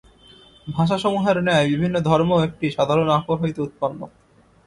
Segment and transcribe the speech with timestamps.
[0.67, 3.99] ভাষাসমূহের ন্যায় বিভিন্ন ধর্মও একটি সাধারণ আকর হইতে উৎপন্ন।